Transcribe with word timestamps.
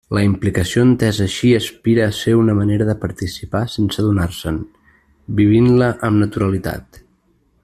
La 0.17 0.21
implicació 0.27 0.85
entesa 0.87 1.21
així 1.25 1.51
aspira 1.57 2.07
a 2.07 2.15
ser 2.21 2.33
una 2.39 2.57
manera 2.61 2.89
de 2.89 2.97
participar 3.05 3.63
sense 3.77 4.03
adonar-se'n, 4.05 4.61
vivint-la 5.43 5.95
amb 6.11 6.23
naturalitat. 6.27 7.03